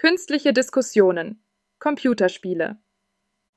[0.00, 1.42] Künstliche Diskussionen
[1.80, 2.76] Computerspiele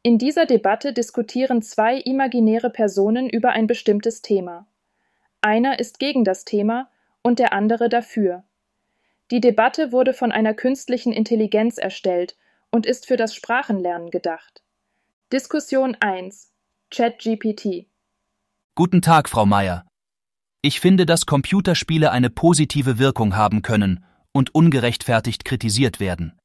[0.01, 4.65] In dieser Debatte diskutieren zwei imaginäre Personen über ein bestimmtes Thema.
[5.41, 6.89] Einer ist gegen das Thema
[7.21, 8.43] und der andere dafür.
[9.29, 12.35] Die Debatte wurde von einer künstlichen Intelligenz erstellt
[12.71, 14.63] und ist für das Sprachenlernen gedacht.
[15.31, 16.51] Diskussion 1
[16.89, 17.85] ChatGPT
[18.73, 19.85] Guten Tag, Frau Meier.
[20.63, 24.03] Ich finde, dass Computerspiele eine positive Wirkung haben können
[24.33, 26.39] und ungerechtfertigt kritisiert werden.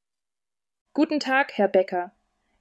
[0.93, 2.13] Guten Tag, Herr Becker.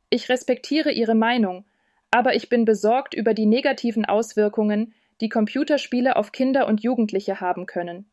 [0.09, 1.65] Ich respektiere Ihre Meinung,
[2.11, 7.65] aber ich bin besorgt über die negativen Auswirkungen, die Computerspiele auf Kinder und Jugendliche haben
[7.65, 8.09] können.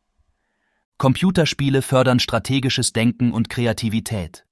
[0.97, 4.45] Computerspiele fördern strategisches Denken und Kreativität.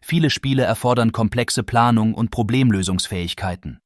[0.00, 3.80] Viele Spiele erfordern komplexe Planung und Problemlösungsfähigkeiten.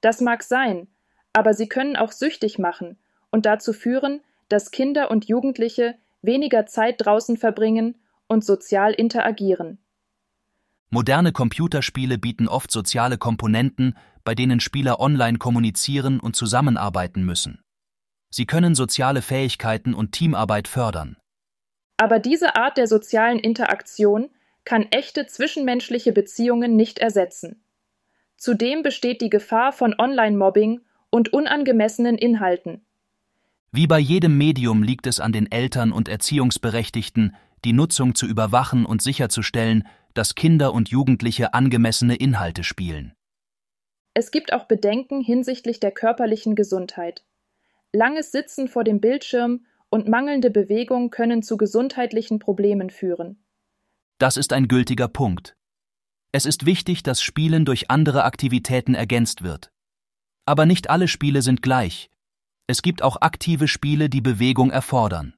[0.00, 0.88] Das mag sein,
[1.32, 2.98] aber sie können auch süchtig machen
[3.30, 9.78] und dazu führen, dass Kinder und Jugendliche weniger Zeit draußen verbringen und sozial interagieren.
[10.90, 17.62] Moderne Computerspiele bieten oft soziale Komponenten, bei denen Spieler online kommunizieren und zusammenarbeiten müssen.
[18.30, 21.16] Sie können soziale Fähigkeiten und Teamarbeit fördern.
[21.96, 24.30] Aber diese Art der sozialen Interaktion
[24.64, 27.64] kann echte zwischenmenschliche Beziehungen nicht ersetzen.
[28.36, 32.84] Zudem besteht die Gefahr von Online-Mobbing und unangemessenen Inhalten.
[33.74, 37.34] Wie bei jedem Medium liegt es an den Eltern und Erziehungsberechtigten,
[37.64, 43.14] die Nutzung zu überwachen und sicherzustellen, dass Kinder und Jugendliche angemessene Inhalte spielen.
[44.12, 47.24] Es gibt auch Bedenken hinsichtlich der körperlichen Gesundheit.
[47.92, 53.42] Langes Sitzen vor dem Bildschirm und mangelnde Bewegung können zu gesundheitlichen Problemen führen.
[54.18, 55.56] Das ist ein gültiger Punkt.
[56.30, 59.72] Es ist wichtig, dass Spielen durch andere Aktivitäten ergänzt wird.
[60.44, 62.10] Aber nicht alle Spiele sind gleich,
[62.66, 65.34] es gibt auch aktive Spiele, die Bewegung erfordern.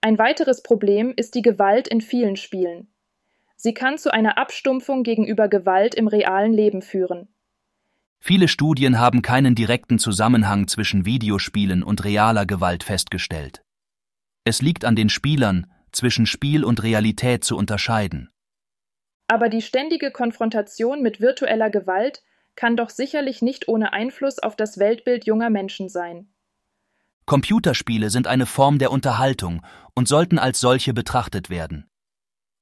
[0.00, 2.92] Ein weiteres Problem ist die Gewalt in vielen Spielen.
[3.56, 7.28] Sie kann zu einer Abstumpfung gegenüber Gewalt im realen Leben führen.
[8.20, 13.62] Viele Studien haben keinen direkten Zusammenhang zwischen Videospielen und realer Gewalt festgestellt.
[14.44, 18.30] Es liegt an den Spielern, zwischen Spiel und Realität zu unterscheiden.
[19.28, 22.22] Aber die ständige Konfrontation mit virtueller Gewalt
[22.56, 26.28] kann doch sicherlich nicht ohne Einfluss auf das Weltbild junger Menschen sein.
[27.26, 29.62] Computerspiele sind eine Form der Unterhaltung
[29.94, 31.88] und sollten als solche betrachtet werden.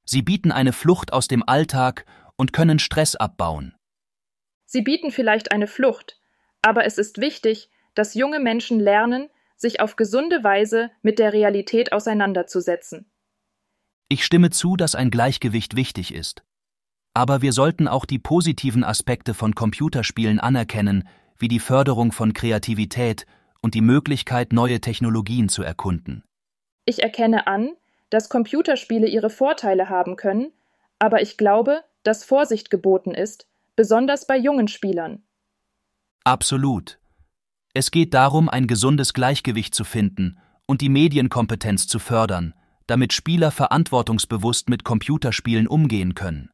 [0.05, 2.05] Sie bieten eine Flucht aus dem Alltag
[2.37, 3.75] und können Stress abbauen.
[4.65, 6.21] Sie bieten vielleicht eine Flucht,
[6.63, 11.93] aber es ist wichtig, dass junge Menschen lernen, sich auf gesunde Weise mit der Realität
[11.93, 13.11] auseinanderzusetzen.
[14.09, 16.43] Ich stimme zu, dass ein Gleichgewicht wichtig ist.
[17.15, 21.09] Aber wir sollten auch die positiven Aspekte von Computerspielen anerkennen,
[21.39, 23.27] wie die Förderung von Kreativität
[23.63, 26.25] und die Möglichkeit, neue Technologien zu erkunden.
[26.85, 27.71] Ich erkenne an,
[28.11, 30.53] dass Computerspiele ihre Vorteile haben können,
[30.99, 33.47] aber ich glaube, dass Vorsicht geboten ist,
[33.77, 35.23] besonders bei jungen Spielern.
[36.25, 36.99] Absolut.
[37.75, 42.55] Es geht darum, ein gesundes Gleichgewicht zu finden und die Medienkompetenz zu fördern,
[42.87, 46.51] damit Spieler verantwortungsbewusst mit Computerspielen umgehen können.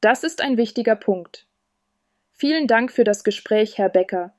[0.00, 1.46] Das ist ein wichtiger Punkt.
[2.32, 4.32] Vielen Dank für das Gespräch, Herr Becker.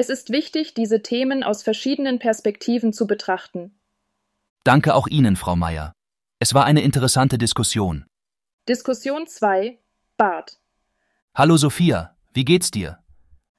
[0.00, 3.76] Es ist wichtig, diese Themen aus verschiedenen Perspektiven zu betrachten.
[4.62, 5.92] Danke auch Ihnen, Frau Meier.
[6.38, 8.06] Es war eine interessante Diskussion.
[8.68, 9.76] Diskussion 2
[10.16, 10.60] Bart
[11.34, 13.02] Hallo Sophia, wie geht's dir?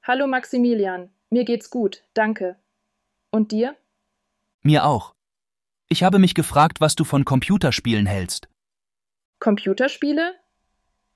[0.02, 2.56] Hallo Maximilian, mir geht's gut, danke.
[3.32, 3.76] Und dir?
[4.62, 5.16] Mir auch.
[5.90, 8.48] Ich habe mich gefragt, was du von Computerspielen hältst.
[9.42, 10.36] Computerspiele?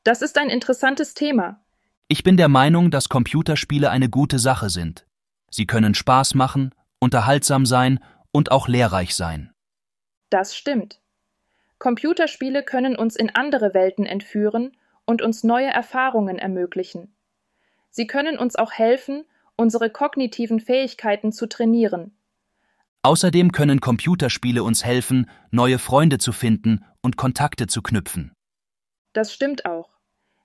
[0.03, 1.63] Das ist ein interessantes Thema.
[2.09, 5.07] Ich bin der Meinung, dass Computerspiele eine gute Sache sind.
[5.53, 7.99] Sie können Spaß machen, unterhaltsam sein
[8.31, 9.53] und auch lehrreich sein.
[10.31, 10.99] Das stimmt.
[11.77, 14.75] Computerspiele können uns in andere Welten entführen
[15.05, 17.15] und uns neue Erfahrungen ermöglichen.
[17.91, 19.25] Sie können uns auch helfen,
[19.55, 22.17] unsere kognitiven Fähigkeiten zu trainieren.
[23.03, 28.31] Außerdem können Computerspiele uns helfen, neue Freunde zu finden und Kontakte zu knüpfen.
[29.11, 29.91] Das stimmt auch.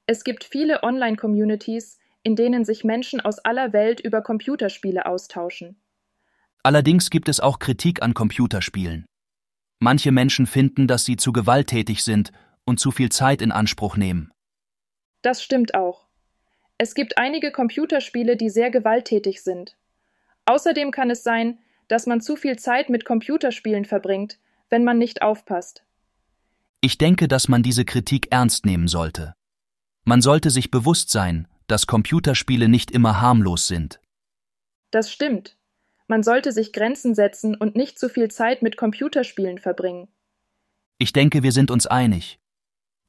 [0.04, 5.80] Es gibt viele Online-Communities, in denen sich Menschen aus aller Welt über Computerspiele austauschen.
[6.62, 9.06] Allerdings gibt es auch Kritik an Computerspielen.
[9.78, 12.32] Manche Menschen finden, dass sie zu gewalttätig sind
[12.66, 14.30] und zu viel Zeit in Anspruch nehmen.
[15.22, 16.06] Das stimmt auch.
[16.76, 19.78] Es gibt einige Computerspiele, die sehr gewalttätig sind.
[20.44, 21.58] Außerdem kann es sein,
[21.88, 24.38] dass man zu viel Zeit mit Computerspielen verbringt,
[24.68, 25.82] wenn man nicht aufpasst.
[26.82, 29.32] Ich denke, dass man diese Kritik ernst nehmen sollte.
[30.04, 34.00] Man sollte sich bewusst sein, dass Computerspiele nicht immer harmlos sind.
[34.90, 35.56] Das stimmt.
[36.08, 40.08] Man sollte sich Grenzen setzen und nicht zu viel Zeit mit Computerspielen verbringen.
[40.96, 42.40] Ich denke, wir sind uns einig.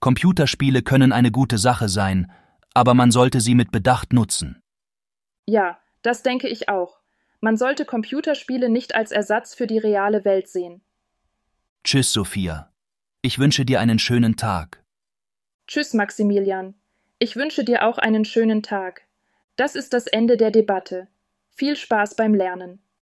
[0.02, 2.32] Computerspiele können eine gute Sache sein,
[2.74, 4.62] aber man sollte sie mit Bedacht nutzen.
[5.46, 7.00] Ja, das denke ich auch.
[7.42, 10.82] Man sollte Computerspiele nicht als Ersatz für die reale Welt sehen.
[11.84, 12.72] Tschüss, Sophia.
[13.22, 14.84] Ich wünsche dir einen schönen Tag.
[15.68, 16.76] Tschüss, Maximilian.
[17.21, 19.01] Ich wünsche dir auch einen schönen Tag.
[19.57, 21.10] Das ist das Ende der Debatte.
[21.50, 22.81] Viel Spaß beim Lernen.